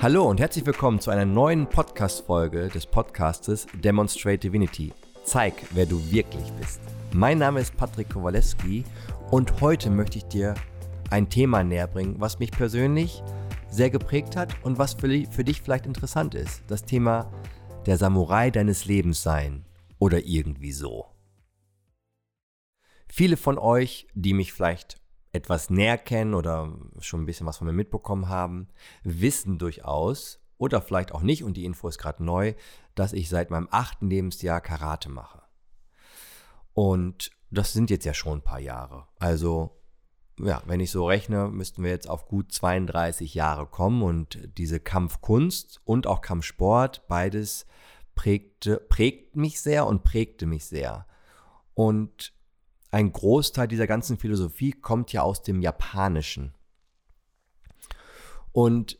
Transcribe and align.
Hallo 0.00 0.30
und 0.30 0.38
herzlich 0.38 0.64
willkommen 0.64 1.00
zu 1.00 1.10
einer 1.10 1.24
neuen 1.24 1.68
Podcast-Folge 1.68 2.68
des 2.68 2.86
Podcastes 2.86 3.66
Demonstrate 3.74 4.38
Divinity. 4.38 4.92
Zeig, 5.24 5.54
wer 5.72 5.86
du 5.86 6.00
wirklich 6.12 6.52
bist. 6.52 6.80
Mein 7.12 7.38
Name 7.38 7.58
ist 7.58 7.76
Patrick 7.76 8.10
Kowalewski 8.10 8.84
und 9.32 9.60
heute 9.60 9.90
möchte 9.90 10.18
ich 10.18 10.24
dir 10.26 10.54
ein 11.10 11.28
Thema 11.28 11.64
näherbringen, 11.64 12.14
was 12.20 12.38
mich 12.38 12.52
persönlich 12.52 13.24
sehr 13.70 13.90
geprägt 13.90 14.36
hat 14.36 14.54
und 14.62 14.78
was 14.78 14.94
für, 14.94 15.08
für 15.32 15.42
dich 15.42 15.62
vielleicht 15.62 15.84
interessant 15.84 16.36
ist. 16.36 16.62
Das 16.68 16.84
Thema 16.84 17.28
der 17.86 17.98
Samurai 17.98 18.52
deines 18.52 18.84
Lebens 18.84 19.24
sein 19.24 19.64
oder 19.98 20.24
irgendwie 20.24 20.70
so. 20.70 21.06
Viele 23.08 23.36
von 23.36 23.58
euch, 23.58 24.06
die 24.14 24.32
mich 24.32 24.52
vielleicht 24.52 25.00
etwas 25.32 25.70
näher 25.70 25.98
kennen 25.98 26.34
oder 26.34 26.72
schon 27.00 27.22
ein 27.22 27.26
bisschen 27.26 27.46
was 27.46 27.58
von 27.58 27.66
mir 27.66 27.72
mitbekommen 27.72 28.28
haben, 28.28 28.68
wissen 29.02 29.58
durchaus 29.58 30.40
oder 30.58 30.82
vielleicht 30.82 31.12
auch 31.12 31.22
nicht, 31.22 31.44
und 31.44 31.56
die 31.56 31.64
Info 31.64 31.88
ist 31.88 31.98
gerade 31.98 32.24
neu, 32.24 32.54
dass 32.94 33.12
ich 33.12 33.28
seit 33.28 33.50
meinem 33.50 33.68
achten 33.70 34.08
Lebensjahr 34.08 34.60
Karate 34.60 35.08
mache. 35.08 35.42
Und 36.74 37.30
das 37.50 37.72
sind 37.72 37.90
jetzt 37.90 38.04
ja 38.04 38.14
schon 38.14 38.38
ein 38.38 38.44
paar 38.44 38.60
Jahre. 38.60 39.06
Also, 39.18 39.80
ja, 40.40 40.62
wenn 40.66 40.80
ich 40.80 40.90
so 40.90 41.06
rechne, 41.06 41.48
müssten 41.48 41.82
wir 41.82 41.90
jetzt 41.90 42.08
auf 42.08 42.28
gut 42.28 42.52
32 42.52 43.34
Jahre 43.34 43.66
kommen 43.66 44.02
und 44.02 44.38
diese 44.58 44.80
Kampfkunst 44.80 45.80
und 45.84 46.06
auch 46.06 46.20
Kampfsport, 46.20 47.06
beides 47.08 47.66
prägte, 48.14 48.78
prägt 48.78 49.36
mich 49.36 49.60
sehr 49.60 49.86
und 49.86 50.02
prägte 50.02 50.46
mich 50.46 50.66
sehr. 50.66 51.06
Und 51.74 52.32
ein 52.90 53.12
Großteil 53.12 53.68
dieser 53.68 53.86
ganzen 53.86 54.18
Philosophie 54.18 54.72
kommt 54.72 55.12
ja 55.12 55.22
aus 55.22 55.42
dem 55.42 55.60
Japanischen. 55.60 56.54
Und 58.52 58.98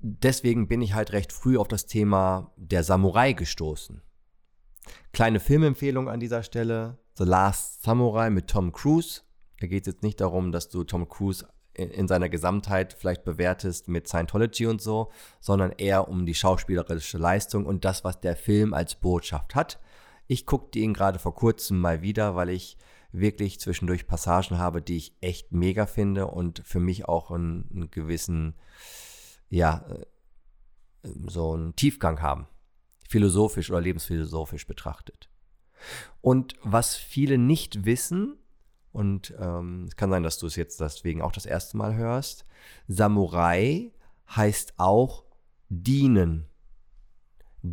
deswegen 0.00 0.68
bin 0.68 0.82
ich 0.82 0.94
halt 0.94 1.12
recht 1.12 1.32
früh 1.32 1.56
auf 1.56 1.68
das 1.68 1.86
Thema 1.86 2.52
der 2.56 2.82
Samurai 2.82 3.32
gestoßen. 3.32 4.02
Kleine 5.12 5.40
Filmempfehlung 5.40 6.08
an 6.08 6.20
dieser 6.20 6.42
Stelle: 6.42 6.98
The 7.16 7.24
Last 7.24 7.82
Samurai 7.82 8.30
mit 8.30 8.48
Tom 8.48 8.72
Cruise. 8.72 9.22
Da 9.60 9.66
geht 9.66 9.86
es 9.86 9.94
jetzt 9.94 10.02
nicht 10.02 10.20
darum, 10.20 10.52
dass 10.52 10.68
du 10.68 10.84
Tom 10.84 11.08
Cruise 11.08 11.46
in 11.74 12.08
seiner 12.08 12.28
Gesamtheit 12.28 12.92
vielleicht 12.92 13.24
bewertest 13.24 13.86
mit 13.88 14.08
Scientology 14.08 14.66
und 14.66 14.82
so, 14.82 15.12
sondern 15.40 15.72
eher 15.72 16.08
um 16.08 16.26
die 16.26 16.34
schauspielerische 16.34 17.18
Leistung 17.18 17.66
und 17.66 17.84
das, 17.84 18.02
was 18.02 18.20
der 18.20 18.34
Film 18.34 18.74
als 18.74 18.96
Botschaft 18.96 19.54
hat. 19.54 19.78
Ich 20.28 20.46
guckte 20.46 20.78
ihn 20.78 20.94
gerade 20.94 21.18
vor 21.18 21.34
kurzem 21.34 21.80
mal 21.80 22.02
wieder, 22.02 22.36
weil 22.36 22.50
ich 22.50 22.76
wirklich 23.10 23.58
zwischendurch 23.58 24.06
Passagen 24.06 24.58
habe, 24.58 24.82
die 24.82 24.96
ich 24.96 25.16
echt 25.20 25.52
mega 25.52 25.86
finde 25.86 26.26
und 26.26 26.62
für 26.64 26.80
mich 26.80 27.06
auch 27.06 27.30
einen, 27.30 27.68
einen 27.72 27.90
gewissen, 27.90 28.54
ja, 29.48 29.84
äh, 29.88 30.06
so 31.26 31.54
einen 31.54 31.74
Tiefgang 31.74 32.20
haben. 32.20 32.46
Philosophisch 33.08 33.70
oder 33.70 33.80
lebensphilosophisch 33.80 34.66
betrachtet. 34.66 35.30
Und 36.20 36.56
was 36.62 36.96
viele 36.96 37.38
nicht 37.38 37.86
wissen, 37.86 38.36
und 38.92 39.34
ähm, 39.38 39.84
es 39.88 39.96
kann 39.96 40.10
sein, 40.10 40.22
dass 40.22 40.38
du 40.38 40.46
es 40.46 40.56
jetzt 40.56 40.80
deswegen 40.80 41.22
auch 41.22 41.32
das 41.32 41.46
erste 41.46 41.76
Mal 41.76 41.94
hörst, 41.94 42.44
Samurai 42.86 43.92
heißt 44.28 44.74
auch 44.76 45.24
dienen. 45.68 46.46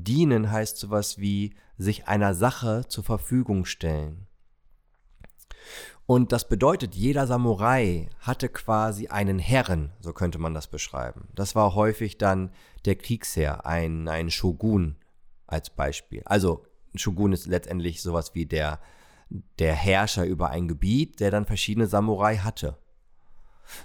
Dienen 0.03 0.51
heißt 0.51 0.77
sowas 0.77 1.17
wie 1.17 1.55
sich 1.77 2.07
einer 2.07 2.33
Sache 2.33 2.85
zur 2.87 3.03
Verfügung 3.03 3.65
stellen. 3.65 4.27
Und 6.07 6.31
das 6.31 6.47
bedeutet, 6.47 6.93
jeder 6.93 7.25
Samurai 7.25 8.09
hatte 8.19 8.47
quasi 8.47 9.07
einen 9.07 9.39
Herren, 9.39 9.91
so 9.99 10.13
könnte 10.13 10.37
man 10.37 10.53
das 10.53 10.67
beschreiben. 10.67 11.29
Das 11.33 11.55
war 11.55 11.73
häufig 11.73 12.19
dann 12.19 12.51
der 12.85 12.95
Kriegsherr, 12.95 13.65
ein, 13.65 14.07
ein 14.07 14.29
Shogun 14.29 14.97
als 15.47 15.71
Beispiel. 15.71 16.21
Also 16.25 16.63
Shogun 16.93 17.33
ist 17.33 17.47
letztendlich 17.47 18.03
sowas 18.03 18.35
wie 18.35 18.45
der, 18.45 18.79
der 19.57 19.73
Herrscher 19.73 20.25
über 20.25 20.51
ein 20.51 20.67
Gebiet, 20.67 21.19
der 21.19 21.31
dann 21.31 21.47
verschiedene 21.47 21.87
Samurai 21.87 22.37
hatte. 22.37 22.77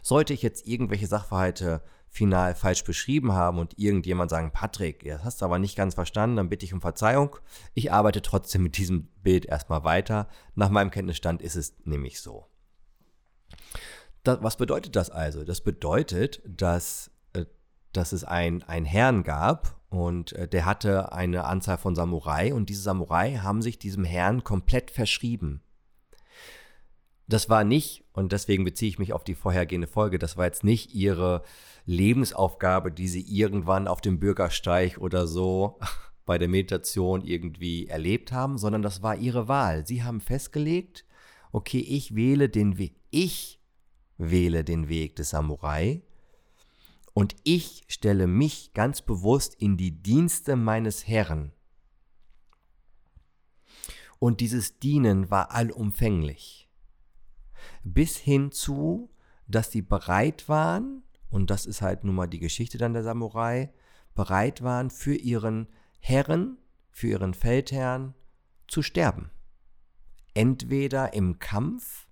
Sollte 0.03 0.35
ich 0.35 0.43
jetzt 0.43 0.67
irgendwelche 0.67 1.07
Sachverhalte 1.07 1.83
final 2.11 2.55
falsch 2.57 2.85
beschrieben 2.85 3.33
haben 3.33 3.59
und 3.59 3.79
irgendjemand 3.79 4.31
sagen, 4.31 4.51
Patrick, 4.53 5.05
das 5.05 5.25
hast 5.25 5.41
du 5.41 5.45
aber 5.45 5.59
nicht 5.59 5.77
ganz 5.77 5.95
verstanden, 5.95 6.37
dann 6.37 6.49
bitte 6.49 6.67
ich 6.67 6.75
um 6.75 6.81
Verzeihung. 6.81 7.37
Ich 7.73 7.93
arbeite 7.93 8.21
trotzdem 8.21 8.65
mit 8.65 8.77
diesem 8.77 9.07
Bild 9.23 9.47
erstmal 9.47 9.85
weiter. 9.85 10.29
Nach 10.57 10.71
meinem 10.71 10.91
Kenntnisstand 10.91 11.41
ist 11.41 11.55
es 11.55 11.75
nämlich 11.85 12.21
so. 12.21 12.47
Das, 14.25 14.43
was 14.43 14.57
bedeutet 14.57 14.97
das 14.97 15.09
also? 15.09 15.45
Das 15.45 15.61
bedeutet, 15.61 16.43
dass, 16.45 17.13
äh, 17.33 17.47
dass 17.93 18.13
es 18.13 18.25
ein, 18.25 18.65
ein 18.65 18.85
Herrn 18.85 19.23
gab 19.23 19.81
und 19.89 20.33
äh, 20.33 20.49
der 20.49 20.67
hatte 20.67 21.13
eine 21.13 21.45
Anzahl 21.45 21.79
von 21.79 21.95
Samurai 21.95 22.53
und 22.53 22.69
diese 22.69 22.83
Samurai 22.83 23.37
haben 23.37 23.63
sich 23.63 23.79
diesem 23.79 24.05
Herrn 24.05 24.43
komplett 24.43 24.91
verschrieben 24.91 25.63
das 27.33 27.49
war 27.49 27.65
nicht, 27.65 28.05
und 28.13 28.33
deswegen 28.33 28.65
beziehe 28.65 28.89
ich 28.89 28.99
mich 28.99 29.13
auf 29.13 29.25
die 29.25 29.35
vorhergehende 29.35 29.87
Folge, 29.87 30.19
das 30.19 30.37
war 30.37 30.47
jetzt 30.47 30.65
nicht 30.65 30.95
ihre 30.95 31.43
Lebensaufgabe, 31.87 32.93
die 32.93 33.09
sie 33.09 33.23
irgendwann 33.23 33.89
auf 33.89 34.01
dem 34.01 34.19
Bürgersteig 34.19 34.99
oder 34.99 35.27
so 35.27 35.79
bei 36.27 36.39
der 36.39 36.49
Meditation 36.49 37.23
irgendwie 37.23 37.87
erlebt 37.87 38.33
haben, 38.33 38.59
sondern 38.59 38.83
das 38.83 39.03
war 39.03 39.17
ihre 39.17 39.49
Wahl. 39.49 39.87
Sie 39.87 40.03
haben 40.03 40.21
festgelegt, 40.21 41.05
okay, 41.53 41.81
ich 41.81 42.15
wähle 42.15 42.49
den 42.49 42.79
Weg, 42.79 42.97
ich 43.11 43.61
wähle 44.19 44.65
den 44.65 44.89
Weg 44.89 45.17
des 45.17 45.31
Samurai 45.31 46.03
und 47.13 47.37
ich 47.43 47.85
stelle 47.89 48.27
mich 48.27 48.73
ganz 48.75 49.03
bewusst 49.03 49.55
in 49.55 49.77
die 49.77 50.03
Dienste 50.03 50.57
meines 50.57 51.07
Herrn. 51.09 51.53
Und 54.19 54.41
dieses 54.41 54.79
Dienen 54.79 55.31
war 55.31 55.51
allumfänglich 55.51 56.70
bis 57.83 58.17
hin 58.17 58.53
zu, 58.53 59.11
dass 59.47 59.71
sie 59.71 59.83
bereit 59.83 60.49
waren, 60.49 61.03
und 61.31 61.51
das 61.51 61.67
ist 61.67 61.83
halt 61.83 62.05
nun 62.05 62.15
mal 62.15 62.27
die 62.27 62.39
Geschichte 62.39 62.79
dann 62.79 62.93
der 62.93 63.03
Samurai, 63.03 63.73
bereit 64.15 64.63
waren 64.63 64.91
für 64.91 65.15
ihren 65.15 65.69
Herren, 66.01 66.59
für 66.91 67.09
ihren 67.09 67.35
Feldherrn 67.35 68.15
zu 68.67 68.83
sterben. 68.83 69.31
Entweder 70.35 71.15
im 71.15 71.39
Kampf, 71.39 72.07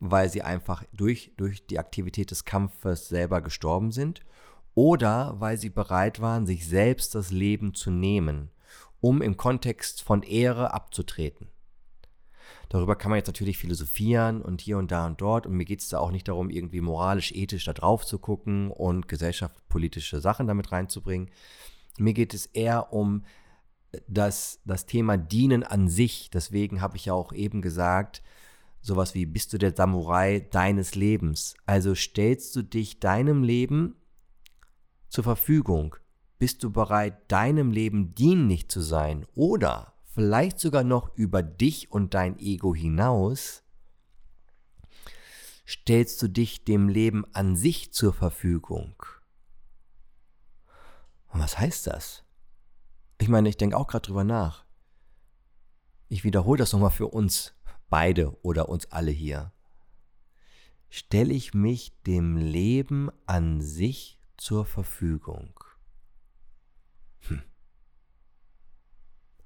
weil 0.00 0.28
sie 0.28 0.42
einfach 0.42 0.84
durch, 0.92 1.32
durch 1.36 1.66
die 1.66 1.78
Aktivität 1.78 2.30
des 2.30 2.44
Kampfes 2.44 3.08
selber 3.08 3.40
gestorben 3.40 3.92
sind, 3.92 4.22
oder 4.74 5.34
weil 5.38 5.58
sie 5.58 5.70
bereit 5.70 6.20
waren, 6.20 6.46
sich 6.46 6.66
selbst 6.66 7.14
das 7.14 7.30
Leben 7.30 7.74
zu 7.74 7.90
nehmen, 7.90 8.50
um 9.00 9.22
im 9.22 9.36
Kontext 9.36 10.02
von 10.02 10.22
Ehre 10.22 10.72
abzutreten. 10.72 11.51
Darüber 12.72 12.96
kann 12.96 13.10
man 13.10 13.18
jetzt 13.18 13.26
natürlich 13.26 13.58
philosophieren 13.58 14.40
und 14.40 14.62
hier 14.62 14.78
und 14.78 14.90
da 14.90 15.04
und 15.04 15.20
dort. 15.20 15.46
Und 15.46 15.58
mir 15.58 15.66
geht 15.66 15.80
es 15.80 15.90
da 15.90 15.98
auch 15.98 16.10
nicht 16.10 16.26
darum, 16.26 16.48
irgendwie 16.48 16.80
moralisch, 16.80 17.30
ethisch 17.32 17.66
da 17.66 17.74
drauf 17.74 18.06
zu 18.06 18.18
gucken 18.18 18.70
und 18.70 19.08
gesellschaftspolitische 19.08 20.22
Sachen 20.22 20.46
damit 20.46 20.72
reinzubringen. 20.72 21.28
Mir 21.98 22.14
geht 22.14 22.32
es 22.32 22.46
eher 22.46 22.94
um 22.94 23.26
das, 24.08 24.62
das 24.64 24.86
Thema 24.86 25.18
Dienen 25.18 25.64
an 25.64 25.88
sich. 25.88 26.30
Deswegen 26.30 26.80
habe 26.80 26.96
ich 26.96 27.04
ja 27.04 27.12
auch 27.12 27.34
eben 27.34 27.60
gesagt, 27.60 28.22
sowas 28.80 29.14
wie, 29.14 29.26
bist 29.26 29.52
du 29.52 29.58
der 29.58 29.76
Samurai 29.76 30.40
deines 30.40 30.94
Lebens? 30.94 31.54
Also 31.66 31.94
stellst 31.94 32.56
du 32.56 32.62
dich 32.62 33.00
deinem 33.00 33.42
Leben 33.42 33.96
zur 35.10 35.24
Verfügung? 35.24 35.96
Bist 36.38 36.64
du 36.64 36.72
bereit, 36.72 37.30
deinem 37.30 37.70
Leben 37.70 38.14
dienlich 38.14 38.70
zu 38.70 38.80
sein? 38.80 39.26
Oder 39.34 39.91
vielleicht 40.14 40.60
sogar 40.60 40.84
noch 40.84 41.14
über 41.16 41.42
dich 41.42 41.90
und 41.90 42.14
dein 42.14 42.38
Ego 42.38 42.74
hinaus, 42.74 43.62
stellst 45.66 46.20
du 46.22 46.28
dich 46.28 46.64
dem 46.64 46.88
Leben 46.88 47.24
an 47.34 47.56
sich 47.56 47.92
zur 47.92 48.12
Verfügung. 48.12 48.94
Und 51.28 51.40
was 51.40 51.58
heißt 51.58 51.86
das? 51.86 52.24
Ich 53.18 53.28
meine, 53.28 53.48
ich 53.48 53.56
denke 53.56 53.76
auch 53.76 53.86
gerade 53.86 54.06
drüber 54.06 54.24
nach. 54.24 54.64
Ich 56.08 56.24
wiederhole 56.24 56.58
das 56.58 56.72
nochmal 56.72 56.90
für 56.90 57.08
uns 57.08 57.54
beide 57.88 58.38
oder 58.42 58.68
uns 58.68 58.90
alle 58.92 59.10
hier. 59.10 59.52
Stelle 60.90 61.32
ich 61.32 61.54
mich 61.54 61.98
dem 62.02 62.36
Leben 62.36 63.10
an 63.24 63.62
sich 63.62 64.18
zur 64.36 64.66
Verfügung? 64.66 65.58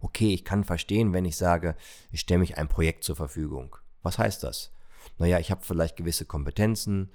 Okay, 0.07 0.33
ich 0.33 0.45
kann 0.45 0.65
verstehen, 0.65 1.13
wenn 1.13 1.25
ich 1.25 1.37
sage, 1.37 1.75
ich 2.13 2.21
stelle 2.21 2.41
mich 2.41 2.57
ein 2.57 2.69
Projekt 2.69 3.03
zur 3.05 3.17
Verfügung. 3.17 3.77
Was 4.03 4.19
heißt 4.19 4.45
das? 4.45 4.73
Naja, 5.19 5.39
ich 5.41 5.51
habe 5.51 5.65
vielleicht 5.65 5.97
gewisse 5.97 6.25
Kompetenzen, 6.25 7.11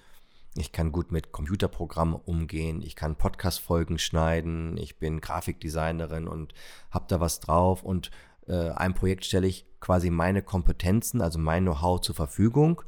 ich 0.56 0.74
kann 0.74 0.92
gut 0.92 1.12
mit 1.12 1.32
Computerprogrammen 1.32 2.16
umgehen, 2.16 2.82
ich 2.82 2.98
kann 2.98 3.16
Podcast-Folgen 3.16 3.98
schneiden, 3.98 4.76
ich 4.76 5.00
bin 5.00 5.22
Grafikdesignerin 5.22 6.28
und 6.28 6.54
habe 6.90 7.06
da 7.08 7.22
was 7.22 7.40
drauf 7.40 7.82
und 7.82 8.12
äh, 8.48 8.70
einem 8.72 8.94
Projekt 8.94 9.24
stelle 9.24 9.48
ich 9.48 9.66
quasi 9.80 10.10
meine 10.10 10.42
Kompetenzen, 10.42 11.22
also 11.22 11.40
mein 11.40 11.64
Know-how 11.64 12.02
zur 12.02 12.16
Verfügung. 12.16 12.82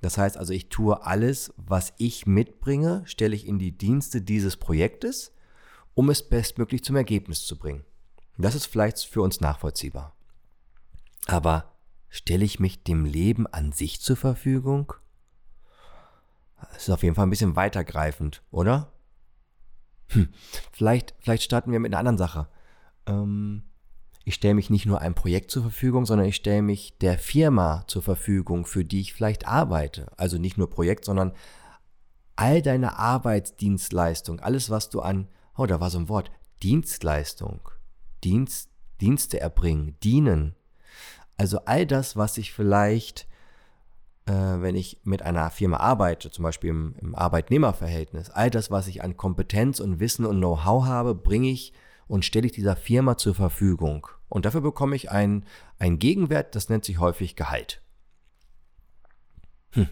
Das 0.00 0.18
heißt 0.18 0.36
also, 0.36 0.52
ich 0.52 0.68
tue 0.68 1.04
alles, 1.04 1.52
was 1.56 1.92
ich 1.98 2.26
mitbringe, 2.26 3.02
stelle 3.06 3.34
ich 3.34 3.46
in 3.46 3.58
die 3.58 3.76
Dienste 3.76 4.22
dieses 4.22 4.56
Projektes 4.56 5.32
um 5.94 6.10
es 6.10 6.22
bestmöglich 6.22 6.82
zum 6.84 6.96
Ergebnis 6.96 7.44
zu 7.44 7.58
bringen. 7.58 7.84
Das 8.42 8.54
ist 8.54 8.66
vielleicht 8.66 8.98
für 8.98 9.22
uns 9.22 9.40
nachvollziehbar. 9.40 10.14
Aber 11.26 11.72
stelle 12.08 12.44
ich 12.44 12.60
mich 12.60 12.82
dem 12.82 13.04
Leben 13.04 13.46
an 13.46 13.72
sich 13.72 14.00
zur 14.00 14.16
Verfügung? 14.16 14.92
Das 16.72 16.82
ist 16.82 16.90
auf 16.90 17.02
jeden 17.02 17.14
Fall 17.14 17.26
ein 17.26 17.30
bisschen 17.30 17.56
weitergreifend, 17.56 18.42
oder? 18.50 18.92
Hm, 20.08 20.28
vielleicht, 20.72 21.14
vielleicht 21.20 21.42
starten 21.42 21.72
wir 21.72 21.80
mit 21.80 21.92
einer 21.92 21.98
anderen 21.98 22.18
Sache. 22.18 22.48
Ähm, 23.06 23.64
ich 24.24 24.34
stelle 24.34 24.54
mich 24.54 24.70
nicht 24.70 24.86
nur 24.86 25.00
einem 25.00 25.14
Projekt 25.14 25.50
zur 25.50 25.62
Verfügung, 25.62 26.06
sondern 26.06 26.26
ich 26.26 26.36
stelle 26.36 26.62
mich 26.62 26.96
der 26.98 27.18
Firma 27.18 27.84
zur 27.88 28.02
Verfügung, 28.02 28.66
für 28.66 28.84
die 28.84 29.00
ich 29.00 29.14
vielleicht 29.14 29.48
arbeite. 29.48 30.06
Also 30.16 30.38
nicht 30.38 30.58
nur 30.58 30.70
Projekt, 30.70 31.04
sondern 31.04 31.32
all 32.36 32.62
deine 32.62 32.98
Arbeitsdienstleistung, 32.98 34.40
alles, 34.40 34.70
was 34.70 34.90
du 34.90 35.00
an, 35.00 35.28
oh, 35.56 35.66
da 35.66 35.80
war 35.80 35.90
so 35.90 35.98
ein 35.98 36.08
Wort, 36.08 36.30
Dienstleistung, 36.62 37.60
Dienst, 38.24 38.70
Dienste 39.00 39.40
erbringen, 39.40 39.96
dienen. 40.02 40.54
Also 41.36 41.60
all 41.64 41.86
das, 41.86 42.16
was 42.16 42.38
ich 42.38 42.52
vielleicht, 42.52 43.26
äh, 44.26 44.32
wenn 44.32 44.76
ich 44.76 45.00
mit 45.04 45.22
einer 45.22 45.50
Firma 45.50 45.78
arbeite, 45.78 46.30
zum 46.30 46.44
Beispiel 46.44 46.70
im, 46.70 46.94
im 47.00 47.14
Arbeitnehmerverhältnis, 47.14 48.30
all 48.30 48.50
das, 48.50 48.70
was 48.70 48.86
ich 48.86 49.02
an 49.02 49.16
Kompetenz 49.16 49.80
und 49.80 49.98
Wissen 49.98 50.24
und 50.24 50.38
Know-how 50.38 50.84
habe, 50.84 51.14
bringe 51.14 51.48
ich 51.48 51.72
und 52.06 52.24
stelle 52.24 52.46
ich 52.46 52.52
dieser 52.52 52.76
Firma 52.76 53.16
zur 53.16 53.34
Verfügung. 53.34 54.06
Und 54.28 54.44
dafür 54.44 54.60
bekomme 54.60 54.96
ich 54.96 55.10
einen, 55.10 55.44
Gegenwert, 55.78 56.54
das 56.54 56.68
nennt 56.68 56.84
sich 56.84 56.98
häufig 56.98 57.36
Gehalt. 57.36 57.82
Hm. 59.70 59.88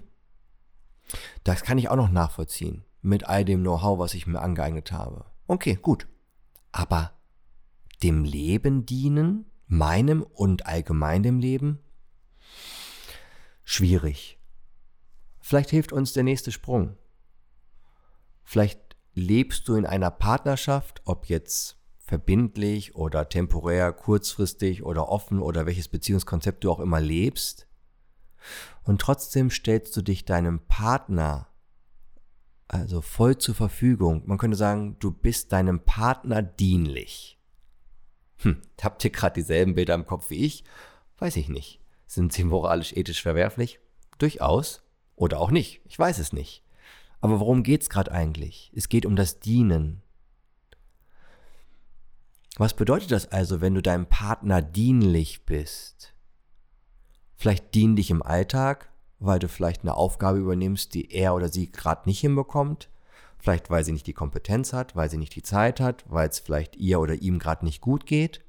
Das 1.44 1.62
kann 1.62 1.78
ich 1.78 1.88
auch 1.88 1.96
noch 1.96 2.10
nachvollziehen 2.10 2.84
mit 3.02 3.24
all 3.24 3.44
dem 3.44 3.60
Know-how, 3.60 3.98
was 3.98 4.14
ich 4.14 4.26
mir 4.26 4.40
angeeignet 4.40 4.92
habe. 4.92 5.24
Okay, 5.46 5.78
gut. 5.80 6.06
Aber 6.72 7.12
dem 8.02 8.24
Leben 8.24 8.86
dienen, 8.86 9.46
meinem 9.66 10.22
und 10.22 10.66
allgemein 10.66 11.22
dem 11.22 11.38
Leben? 11.38 11.80
Schwierig. 13.64 14.38
Vielleicht 15.40 15.70
hilft 15.70 15.92
uns 15.92 16.12
der 16.12 16.22
nächste 16.22 16.52
Sprung. 16.52 16.96
Vielleicht 18.42 18.96
lebst 19.14 19.68
du 19.68 19.74
in 19.74 19.86
einer 19.86 20.10
Partnerschaft, 20.10 21.02
ob 21.04 21.26
jetzt 21.26 21.78
verbindlich 21.98 22.96
oder 22.96 23.28
temporär, 23.28 23.92
kurzfristig 23.92 24.82
oder 24.82 25.08
offen 25.08 25.40
oder 25.40 25.66
welches 25.66 25.88
Beziehungskonzept 25.88 26.64
du 26.64 26.70
auch 26.70 26.80
immer 26.80 27.00
lebst. 27.00 27.68
Und 28.82 29.00
trotzdem 29.00 29.50
stellst 29.50 29.96
du 29.96 30.02
dich 30.02 30.24
deinem 30.24 30.66
Partner 30.66 31.50
also 32.70 33.00
voll 33.00 33.36
zur 33.36 33.56
Verfügung. 33.56 34.22
Man 34.26 34.38
könnte 34.38 34.56
sagen, 34.56 34.96
du 35.00 35.10
bist 35.10 35.52
deinem 35.52 35.80
Partner 35.80 36.40
dienlich. 36.40 37.39
Hm, 38.42 38.60
habt 38.80 39.04
ihr 39.04 39.10
gerade 39.10 39.34
dieselben 39.34 39.74
Bilder 39.74 39.94
im 39.94 40.06
Kopf 40.06 40.30
wie 40.30 40.44
ich? 40.44 40.64
Weiß 41.18 41.36
ich 41.36 41.48
nicht. 41.48 41.80
Sind 42.06 42.32
sie 42.32 42.44
moralisch 42.44 42.92
ethisch 42.94 43.22
verwerflich? 43.22 43.78
Durchaus. 44.18 44.82
Oder 45.16 45.38
auch 45.40 45.50
nicht. 45.50 45.80
Ich 45.84 45.98
weiß 45.98 46.18
es 46.18 46.32
nicht. 46.32 46.64
Aber 47.20 47.40
worum 47.40 47.62
geht's 47.62 47.90
gerade 47.90 48.12
eigentlich? 48.12 48.72
Es 48.74 48.88
geht 48.88 49.04
um 49.04 49.16
das 49.16 49.40
Dienen. 49.40 50.02
Was 52.56 52.74
bedeutet 52.74 53.12
das 53.12 53.30
also, 53.30 53.60
wenn 53.60 53.74
du 53.74 53.82
deinem 53.82 54.06
Partner 54.06 54.62
dienlich 54.62 55.44
bist? 55.44 56.14
Vielleicht 57.36 57.74
dienlich 57.74 58.10
im 58.10 58.22
Alltag, 58.22 58.90
weil 59.18 59.38
du 59.38 59.48
vielleicht 59.48 59.82
eine 59.82 59.94
Aufgabe 59.94 60.38
übernimmst, 60.38 60.94
die 60.94 61.12
er 61.12 61.34
oder 61.34 61.48
sie 61.48 61.70
gerade 61.70 62.08
nicht 62.08 62.20
hinbekommt. 62.20 62.88
Vielleicht 63.40 63.70
weil 63.70 63.84
sie 63.84 63.92
nicht 63.92 64.06
die 64.06 64.12
Kompetenz 64.12 64.72
hat, 64.72 64.94
weil 64.94 65.10
sie 65.10 65.16
nicht 65.16 65.34
die 65.34 65.42
Zeit 65.42 65.80
hat, 65.80 66.04
weil 66.08 66.28
es 66.28 66.38
vielleicht 66.38 66.76
ihr 66.76 67.00
oder 67.00 67.14
ihm 67.14 67.38
gerade 67.38 67.64
nicht 67.64 67.80
gut 67.80 68.06
geht. 68.06 68.44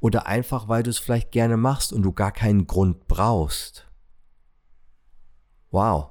Oder 0.00 0.26
einfach 0.26 0.68
weil 0.68 0.82
du 0.82 0.90
es 0.90 0.98
vielleicht 0.98 1.30
gerne 1.30 1.56
machst 1.56 1.92
und 1.92 2.02
du 2.02 2.12
gar 2.12 2.32
keinen 2.32 2.66
Grund 2.66 3.06
brauchst. 3.06 3.86
Wow. 5.70 6.10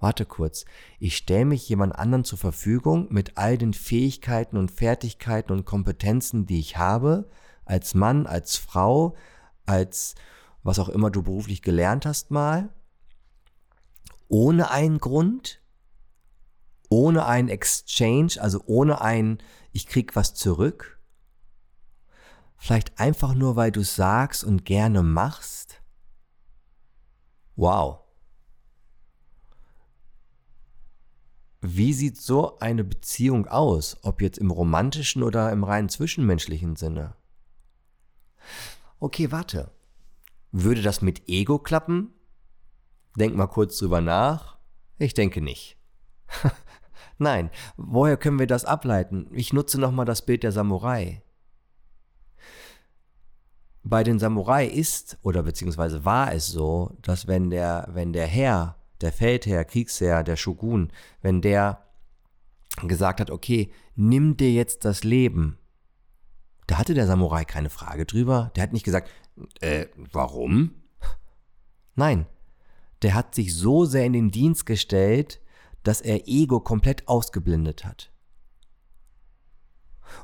Warte 0.00 0.24
kurz, 0.24 0.64
ich 0.98 1.16
stelle 1.16 1.44
mich 1.44 1.68
jemand 1.68 1.94
anderen 1.94 2.24
zur 2.24 2.38
Verfügung 2.38 3.06
mit 3.10 3.36
all 3.36 3.58
den 3.58 3.74
Fähigkeiten 3.74 4.56
und 4.56 4.70
Fertigkeiten 4.70 5.52
und 5.52 5.66
Kompetenzen, 5.66 6.46
die 6.46 6.58
ich 6.58 6.78
habe, 6.78 7.28
als 7.66 7.94
Mann, 7.94 8.26
als 8.26 8.56
Frau, 8.56 9.14
als 9.66 10.14
was 10.62 10.78
auch 10.78 10.88
immer 10.88 11.10
du 11.10 11.22
beruflich 11.22 11.62
gelernt 11.62 12.06
hast 12.06 12.30
mal, 12.30 12.70
ohne 14.28 14.70
einen 14.70 14.98
Grund, 14.98 15.60
ohne 16.90 17.24
einen 17.24 17.48
Exchange, 17.48 18.34
also 18.38 18.62
ohne 18.66 19.00
ein, 19.00 19.38
ich 19.72 19.86
krieg 19.86 20.14
was 20.16 20.34
zurück. 20.34 21.00
Vielleicht 22.56 23.00
einfach 23.00 23.34
nur, 23.34 23.56
weil 23.56 23.72
du 23.72 23.82
sagst 23.82 24.44
und 24.44 24.66
gerne 24.66 25.02
machst. 25.02 25.80
Wow. 27.56 28.00
Wie 31.62 31.92
sieht 31.92 32.20
so 32.20 32.58
eine 32.58 32.84
Beziehung 32.84 33.46
aus, 33.46 33.96
ob 34.02 34.20
jetzt 34.20 34.38
im 34.38 34.50
romantischen 34.50 35.22
oder 35.22 35.52
im 35.52 35.62
rein 35.62 35.88
zwischenmenschlichen 35.88 36.76
Sinne? 36.76 37.14
Okay, 38.98 39.30
warte. 39.30 39.70
Würde 40.52 40.82
das 40.82 41.02
mit 41.02 41.28
Ego 41.28 41.58
klappen? 41.58 42.12
Denk 43.16 43.36
mal 43.36 43.46
kurz 43.46 43.78
drüber 43.78 44.00
nach. 44.00 44.58
Ich 44.98 45.14
denke 45.14 45.40
nicht. 45.40 45.78
Nein, 47.18 47.50
woher 47.76 48.16
können 48.16 48.38
wir 48.38 48.46
das 48.46 48.64
ableiten? 48.64 49.28
Ich 49.32 49.52
nutze 49.52 49.80
nochmal 49.80 50.06
das 50.06 50.24
Bild 50.24 50.42
der 50.42 50.52
Samurai. 50.52 51.22
Bei 53.82 54.04
den 54.04 54.18
Samurai 54.18 54.66
ist 54.66 55.18
oder 55.22 55.42
beziehungsweise 55.42 56.04
war 56.04 56.32
es 56.34 56.48
so, 56.48 56.96
dass 57.02 57.26
wenn 57.26 57.50
der, 57.50 57.88
wenn 57.92 58.12
der 58.12 58.26
Herr 58.26 58.76
der 59.00 59.12
Feldherr, 59.12 59.64
Kriegsherr, 59.64 60.22
der 60.22 60.36
Shogun, 60.36 60.92
wenn 61.22 61.40
der 61.40 61.86
gesagt 62.86 63.20
hat, 63.20 63.30
okay, 63.30 63.72
nimm 63.96 64.36
dir 64.36 64.52
jetzt 64.52 64.84
das 64.84 65.04
Leben, 65.04 65.58
da 66.66 66.78
hatte 66.78 66.94
der 66.94 67.06
Samurai 67.06 67.44
keine 67.44 67.70
Frage 67.70 68.06
drüber. 68.06 68.52
Der 68.54 68.62
hat 68.62 68.72
nicht 68.72 68.84
gesagt, 68.84 69.10
äh, 69.60 69.86
warum? 70.12 70.74
Nein, 71.96 72.26
der 73.02 73.14
hat 73.14 73.34
sich 73.34 73.56
so 73.56 73.84
sehr 73.84 74.04
in 74.04 74.12
den 74.12 74.30
Dienst 74.30 74.66
gestellt, 74.66 75.40
dass 75.82 76.00
er 76.00 76.28
Ego 76.28 76.60
komplett 76.60 77.08
ausgeblendet 77.08 77.84
hat. 77.84 78.12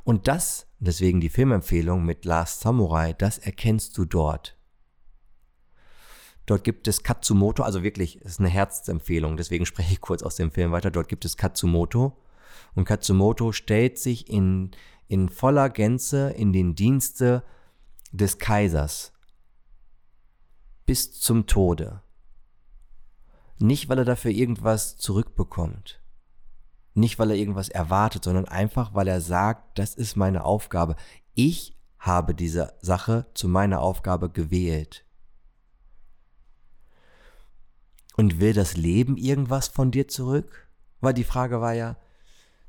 Und 0.04 0.28
das, 0.28 0.66
deswegen 0.78 1.20
die 1.20 1.28
Filmempfehlung 1.28 2.04
mit 2.04 2.24
Last 2.24 2.60
Samurai, 2.60 3.12
das 3.12 3.38
erkennst 3.38 3.96
du 3.96 4.04
dort. 4.04 4.56
Dort 6.46 6.62
gibt 6.62 6.86
es 6.86 7.02
Katsumoto, 7.02 7.62
also 7.62 7.82
wirklich, 7.82 8.20
ist 8.20 8.38
eine 8.38 8.48
Herzempfehlung, 8.48 9.36
deswegen 9.36 9.66
spreche 9.66 9.94
ich 9.94 10.00
kurz 10.00 10.22
aus 10.22 10.36
dem 10.36 10.52
Film 10.52 10.70
weiter. 10.70 10.90
Dort 10.90 11.08
gibt 11.08 11.24
es 11.24 11.36
Katsumoto. 11.36 12.16
Und 12.74 12.84
Katsumoto 12.84 13.52
stellt 13.52 13.98
sich 13.98 14.28
in, 14.28 14.70
in 15.08 15.28
voller 15.28 15.70
Gänze 15.70 16.30
in 16.30 16.52
den 16.52 16.74
Dienste 16.74 17.42
des 18.12 18.38
Kaisers 18.38 19.12
bis 20.86 21.18
zum 21.18 21.46
Tode. 21.46 22.00
Nicht, 23.58 23.88
weil 23.88 23.98
er 23.98 24.04
dafür 24.04 24.30
irgendwas 24.30 24.96
zurückbekommt. 24.96 26.00
Nicht, 26.94 27.18
weil 27.18 27.30
er 27.30 27.36
irgendwas 27.36 27.68
erwartet, 27.68 28.24
sondern 28.24 28.46
einfach, 28.46 28.94
weil 28.94 29.08
er 29.08 29.20
sagt, 29.20 29.78
das 29.78 29.94
ist 29.94 30.16
meine 30.16 30.44
Aufgabe. 30.44 30.96
Ich 31.34 31.76
habe 31.98 32.34
diese 32.34 32.74
Sache 32.80 33.26
zu 33.34 33.48
meiner 33.48 33.80
Aufgabe 33.80 34.30
gewählt. 34.30 35.04
Und 38.16 38.40
will 38.40 38.54
das 38.54 38.76
Leben 38.76 39.16
irgendwas 39.16 39.68
von 39.68 39.90
dir 39.90 40.08
zurück? 40.08 40.68
Weil 41.00 41.12
die 41.12 41.24
Frage 41.24 41.60
war 41.60 41.74
ja, 41.74 41.98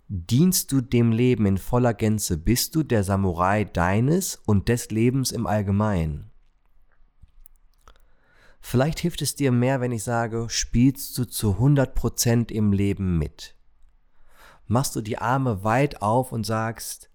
dienst 0.09 0.71
du 0.71 0.81
dem 0.81 1.11
Leben 1.11 1.45
in 1.45 1.57
voller 1.57 1.93
Gänze? 1.93 2.37
Bist 2.37 2.75
du 2.75 2.83
der 2.83 3.03
Samurai 3.03 3.63
deines 3.63 4.35
und 4.45 4.67
des 4.67 4.91
Lebens 4.91 5.31
im 5.31 5.47
Allgemeinen? 5.47 6.31
Vielleicht 8.69 8.99
hilft 8.99 9.21
es 9.21 9.33
dir 9.33 9.53
mehr, 9.53 9.79
wenn 9.79 9.93
ich 9.93 10.03
sage, 10.03 10.47
spielst 10.49 11.17
du 11.17 11.23
zu 11.23 11.51
100% 11.51 12.51
im 12.51 12.73
Leben 12.73 13.17
mit? 13.17 13.55
Machst 14.65 14.93
du 14.93 14.99
die 14.99 15.17
Arme 15.17 15.63
weit 15.63 16.01
auf 16.01 16.33
und 16.33 16.45
sagst, 16.45 17.09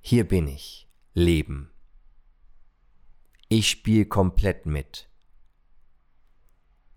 hier 0.00 0.26
bin 0.26 0.48
ich, 0.48 0.88
Leben. 1.12 1.70
Ich 3.50 3.68
spiele 3.68 4.06
komplett 4.06 4.64
mit. 4.64 5.10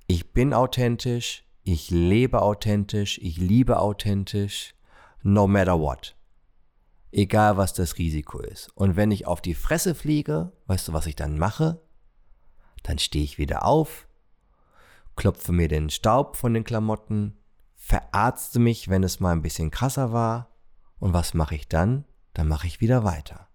Ich 0.07 0.31
bin 0.31 0.53
authentisch, 0.53 1.43
ich 1.65 1.91
lebe 1.91 2.41
authentisch, 2.41 3.19
ich 3.21 3.35
liebe 3.39 3.81
authentisch, 3.81 4.73
no 5.21 5.47
matter 5.47 5.77
what. 5.77 6.15
Egal 7.11 7.57
was 7.57 7.73
das 7.73 7.97
Risiko 7.97 8.39
ist. 8.39 8.69
Und 8.75 8.95
wenn 8.95 9.11
ich 9.11 9.27
auf 9.27 9.41
die 9.41 9.53
Fresse 9.53 9.95
fliege, 9.95 10.53
weißt 10.67 10.87
du, 10.87 10.93
was 10.93 11.07
ich 11.07 11.17
dann 11.17 11.37
mache? 11.37 11.81
Dann 12.83 12.99
stehe 12.99 13.23
ich 13.23 13.37
wieder 13.37 13.65
auf, 13.65 14.07
klopfe 15.15 15.51
mir 15.51 15.67
den 15.67 15.89
Staub 15.89 16.35
von 16.35 16.53
den 16.53 16.63
Klamotten, 16.63 17.37
verarzte 17.75 18.59
mich, 18.59 18.89
wenn 18.89 19.03
es 19.03 19.19
mal 19.19 19.31
ein 19.31 19.41
bisschen 19.41 19.71
krasser 19.71 20.11
war, 20.11 20.49
Und 20.99 21.13
was 21.13 21.33
mache 21.33 21.55
ich 21.55 21.67
dann? 21.67 22.05
Dann 22.33 22.47
mache 22.47 22.67
ich 22.67 22.81
wieder 22.81 23.03
weiter. 23.03 23.47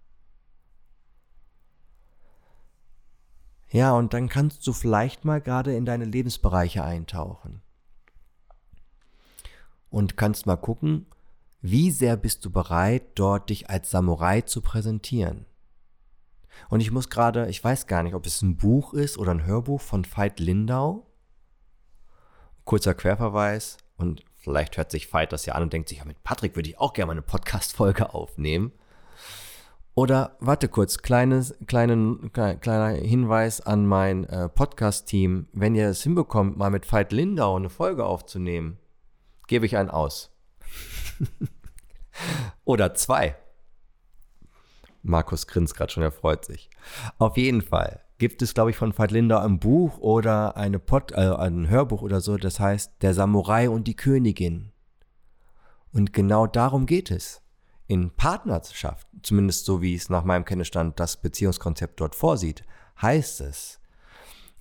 Ja, 3.69 3.93
und 3.93 4.13
dann 4.13 4.29
kannst 4.29 4.65
du 4.65 4.73
vielleicht 4.73 5.25
mal 5.25 5.41
gerade 5.41 5.75
in 5.75 5.85
deine 5.85 6.05
Lebensbereiche 6.05 6.83
eintauchen. 6.83 7.61
Und 9.89 10.17
kannst 10.17 10.45
mal 10.45 10.57
gucken, 10.57 11.07
wie 11.61 11.91
sehr 11.91 12.17
bist 12.17 12.45
du 12.45 12.51
bereit, 12.51 13.03
dort 13.15 13.49
dich 13.49 13.69
als 13.69 13.89
Samurai 13.91 14.41
zu 14.41 14.61
präsentieren. 14.61 15.45
Und 16.69 16.81
ich 16.81 16.91
muss 16.91 17.09
gerade, 17.09 17.47
ich 17.47 17.63
weiß 17.63 17.87
gar 17.87 18.03
nicht, 18.03 18.15
ob 18.15 18.25
es 18.25 18.41
ein 18.41 18.57
Buch 18.57 18.93
ist 18.93 19.17
oder 19.17 19.31
ein 19.31 19.45
Hörbuch 19.45 19.81
von 19.81 20.05
Veit 20.05 20.39
Lindau. 20.39 21.07
Kurzer 22.63 22.93
Querverweis 22.93 23.77
und 23.97 24.23
vielleicht 24.35 24.77
hört 24.77 24.91
sich 24.91 25.11
Veit 25.13 25.31
das 25.31 25.45
ja 25.45 25.53
an 25.53 25.63
und 25.63 25.73
denkt 25.73 25.89
sich, 25.89 25.99
ja, 25.99 26.05
mit 26.05 26.23
Patrick 26.23 26.55
würde 26.55 26.69
ich 26.69 26.79
auch 26.79 26.93
gerne 26.93 27.07
mal 27.07 27.11
eine 27.13 27.21
Podcast-Folge 27.21 28.13
aufnehmen. 28.13 28.71
Oder 29.93 30.35
warte 30.41 30.67
kurz, 30.67 30.97
kleines, 30.97 31.55
kleinen, 31.67 32.33
kleiner 32.33 32.89
Hinweis 32.89 33.61
an 33.61 33.85
mein 33.85 34.25
äh, 34.25 34.49
Podcast-Team. 34.49 35.47
Wenn 35.53 35.73
ihr 35.73 35.87
es 35.87 36.03
hinbekommt, 36.03 36.57
mal 36.57 36.69
mit 36.69 36.91
Veit 36.91 37.13
Lindau 37.13 37.55
eine 37.55 37.69
Folge 37.69 38.05
aufzunehmen, 38.05 38.77
gebe 39.47 39.65
ich 39.65 39.77
einen 39.77 39.89
aus. 39.89 40.35
Oder 42.65 42.93
zwei. 42.93 43.37
Markus 45.05 45.47
grinst 45.47 45.75
gerade 45.75 45.91
schon, 45.91 46.03
er 46.03 46.11
freut 46.11 46.45
sich. 46.45 46.69
Auf 47.17 47.37
jeden 47.37 47.61
Fall 47.61 48.01
gibt 48.17 48.41
es, 48.41 48.53
glaube 48.53 48.71
ich, 48.71 48.77
von 48.77 48.97
Veit 48.97 49.11
Lindau 49.11 49.39
ein 49.39 49.59
Buch 49.59 49.97
oder 49.99 50.57
eine 50.57 50.79
Pod, 50.79 51.11
äh, 51.11 51.35
ein 51.35 51.69
Hörbuch 51.69 52.01
oder 52.01 52.21
so, 52.21 52.37
das 52.37 52.59
heißt 52.59 52.93
Der 53.01 53.13
Samurai 53.13 53.69
und 53.69 53.87
die 53.87 53.95
Königin. 53.95 54.71
Und 55.91 56.13
genau 56.13 56.47
darum 56.47 56.85
geht 56.85 57.11
es 57.11 57.41
in 57.87 58.09
Partnerschaft, 58.11 59.07
zumindest 59.21 59.65
so 59.65 59.81
wie 59.81 59.95
es 59.95 60.09
nach 60.09 60.23
meinem 60.23 60.45
Kenntnisstand 60.45 60.99
das 60.99 61.17
Beziehungskonzept 61.17 61.99
dort 61.99 62.15
vorsieht, 62.15 62.63
heißt 63.01 63.41
es, 63.41 63.79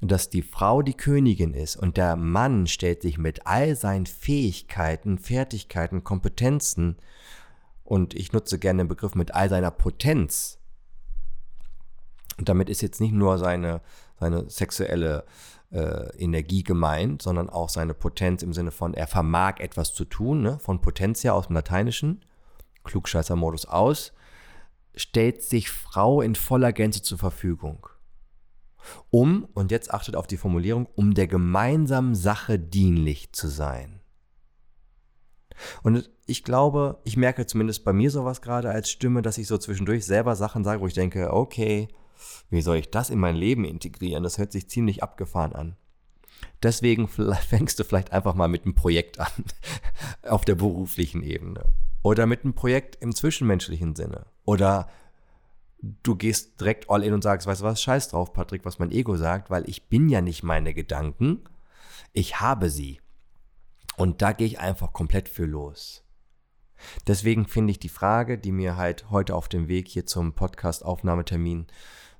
dass 0.00 0.28
die 0.28 0.42
Frau 0.42 0.82
die 0.82 0.96
Königin 0.96 1.54
ist 1.54 1.76
und 1.76 1.96
der 1.96 2.16
Mann 2.16 2.66
stellt 2.66 3.02
sich 3.02 3.16
mit 3.16 3.46
all 3.46 3.74
seinen 3.76 4.06
Fähigkeiten, 4.06 5.18
Fertigkeiten, 5.18 6.04
Kompetenzen 6.04 6.96
und 7.84 8.14
ich 8.14 8.32
nutze 8.32 8.58
gerne 8.58 8.82
den 8.82 8.88
Begriff 8.88 9.14
mit 9.14 9.34
all 9.34 9.48
seiner 9.48 9.70
Potenz. 9.70 10.58
Und 12.38 12.48
damit 12.48 12.68
ist 12.68 12.82
jetzt 12.82 13.00
nicht 13.00 13.12
nur 13.12 13.38
seine, 13.38 13.80
seine 14.18 14.50
sexuelle 14.50 15.24
äh, 15.70 16.16
Energie 16.16 16.62
gemeint, 16.62 17.22
sondern 17.22 17.48
auch 17.48 17.68
seine 17.68 17.94
Potenz 17.94 18.42
im 18.42 18.52
Sinne 18.52 18.70
von, 18.70 18.94
er 18.94 19.06
vermag 19.06 19.60
etwas 19.60 19.94
zu 19.94 20.04
tun, 20.04 20.42
ne? 20.42 20.58
von 20.58 20.80
Potentia 20.80 21.32
aus 21.32 21.46
dem 21.46 21.54
Lateinischen 21.54 22.24
Klugscheißer-Modus 22.84 23.66
aus, 23.66 24.12
stellt 24.94 25.42
sich 25.42 25.70
Frau 25.70 26.20
in 26.20 26.34
voller 26.34 26.72
Gänze 26.72 27.02
zur 27.02 27.18
Verfügung. 27.18 27.88
Um, 29.10 29.48
und 29.54 29.70
jetzt 29.70 29.92
achtet 29.92 30.14
auf 30.14 30.26
die 30.26 30.36
Formulierung, 30.36 30.86
um 30.94 31.14
der 31.14 31.26
gemeinsamen 31.26 32.14
Sache 32.14 32.58
dienlich 32.58 33.32
zu 33.32 33.48
sein. 33.48 33.93
Und 35.82 36.10
ich 36.26 36.44
glaube, 36.44 36.98
ich 37.04 37.16
merke 37.16 37.46
zumindest 37.46 37.84
bei 37.84 37.92
mir 37.92 38.10
sowas 38.10 38.42
gerade 38.42 38.70
als 38.70 38.90
Stimme, 38.90 39.22
dass 39.22 39.38
ich 39.38 39.46
so 39.46 39.58
zwischendurch 39.58 40.04
selber 40.04 40.36
Sachen 40.36 40.64
sage, 40.64 40.80
wo 40.80 40.86
ich 40.86 40.94
denke, 40.94 41.32
okay, 41.32 41.88
wie 42.50 42.62
soll 42.62 42.76
ich 42.76 42.90
das 42.90 43.10
in 43.10 43.18
mein 43.18 43.36
Leben 43.36 43.64
integrieren? 43.64 44.22
Das 44.22 44.38
hört 44.38 44.52
sich 44.52 44.68
ziemlich 44.68 45.02
abgefahren 45.02 45.52
an. 45.52 45.76
Deswegen 46.62 47.08
fängst 47.48 47.78
du 47.78 47.84
vielleicht 47.84 48.12
einfach 48.12 48.34
mal 48.34 48.48
mit 48.48 48.64
einem 48.64 48.74
Projekt 48.74 49.20
an, 49.20 49.44
auf 50.22 50.44
der 50.44 50.54
beruflichen 50.54 51.22
Ebene. 51.22 51.64
Oder 52.02 52.26
mit 52.26 52.44
einem 52.44 52.54
Projekt 52.54 52.98
im 53.00 53.14
zwischenmenschlichen 53.14 53.96
Sinne. 53.96 54.26
Oder 54.44 54.88
du 56.02 56.16
gehst 56.16 56.60
direkt 56.60 56.90
all 56.90 57.02
in 57.02 57.14
und 57.14 57.22
sagst, 57.22 57.46
weißt 57.46 57.60
du 57.60 57.64
was, 57.64 57.82
scheiß 57.82 58.08
drauf, 58.08 58.32
Patrick, 58.32 58.64
was 58.64 58.78
mein 58.78 58.90
Ego 58.90 59.16
sagt, 59.16 59.50
weil 59.50 59.68
ich 59.68 59.88
bin 59.88 60.08
ja 60.08 60.20
nicht 60.20 60.42
meine 60.42 60.74
Gedanken, 60.74 61.44
ich 62.12 62.40
habe 62.40 62.70
sie. 62.70 63.00
Und 63.96 64.22
da 64.22 64.32
gehe 64.32 64.46
ich 64.46 64.58
einfach 64.58 64.92
komplett 64.92 65.28
für 65.28 65.46
los. 65.46 66.04
Deswegen 67.06 67.46
finde 67.46 67.70
ich 67.70 67.78
die 67.78 67.88
Frage, 67.88 68.38
die 68.38 68.52
mir 68.52 68.76
halt 68.76 69.10
heute 69.10 69.34
auf 69.34 69.48
dem 69.48 69.68
Weg 69.68 69.88
hier 69.88 70.06
zum 70.06 70.34
Podcast-Aufnahmetermin 70.34 71.66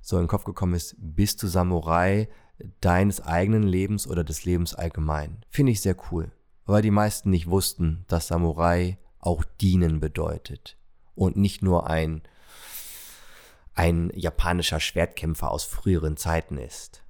so 0.01 0.17
in 0.17 0.23
den 0.23 0.29
Kopf 0.29 0.43
gekommen 0.43 0.75
ist, 0.75 0.95
bist 0.97 1.41
du 1.43 1.47
Samurai 1.47 2.29
deines 2.81 3.21
eigenen 3.21 3.63
Lebens 3.63 4.07
oder 4.07 4.23
des 4.23 4.45
Lebens 4.45 4.73
allgemein? 4.73 5.43
Finde 5.49 5.71
ich 5.71 5.81
sehr 5.81 5.95
cool, 6.11 6.31
weil 6.65 6.81
die 6.81 6.91
meisten 6.91 7.29
nicht 7.29 7.49
wussten, 7.49 8.05
dass 8.07 8.27
Samurai 8.27 8.97
auch 9.19 9.43
dienen 9.59 9.99
bedeutet 9.99 10.77
und 11.15 11.37
nicht 11.37 11.63
nur 11.63 11.89
ein, 11.89 12.21
ein 13.73 14.11
japanischer 14.13 14.79
Schwertkämpfer 14.79 15.51
aus 15.51 15.63
früheren 15.63 16.17
Zeiten 16.17 16.57
ist. 16.57 17.03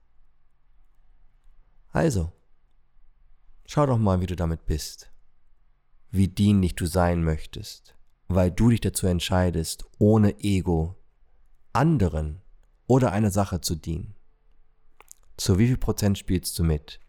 Also, 1.92 2.32
schau 3.66 3.86
doch 3.86 3.98
mal, 3.98 4.22
wie 4.22 4.28
du 4.28 4.36
damit 4.36 4.66
bist, 4.66 5.12
wie 6.12 6.28
dienlich 6.28 6.76
du 6.76 6.86
sein 6.86 7.24
möchtest, 7.24 7.96
weil 8.28 8.52
du 8.52 8.70
dich 8.70 8.82
dazu 8.82 9.08
entscheidest, 9.08 9.86
ohne 10.00 10.40
Ego 10.40 10.96
anderen 11.74 12.42
oder 12.88 13.12
einer 13.12 13.32
Sache 13.32 13.62
zu 13.62 13.76
dienen. 13.76 14.16
Zu 15.38 15.60
wie 15.60 15.68
viel 15.68 15.78
Prozent 15.78 16.18
spielst 16.18 16.58
du 16.58 16.64
mit? 16.64 17.00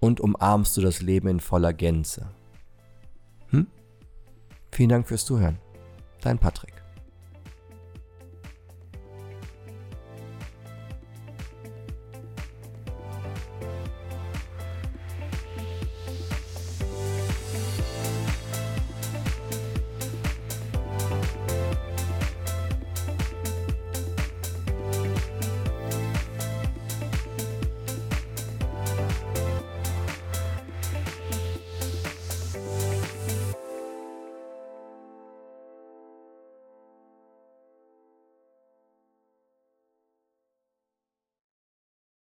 Und 0.00 0.20
umarmst 0.20 0.76
du 0.76 0.80
das 0.80 1.02
Leben 1.02 1.28
in 1.28 1.40
voller 1.40 1.72
Gänze? 1.72 2.30
Hm? 3.48 3.66
Vielen 4.72 4.88
Dank 4.88 5.08
fürs 5.08 5.24
Zuhören. 5.24 5.58
Dein 6.20 6.38
Patrick. 6.38 6.85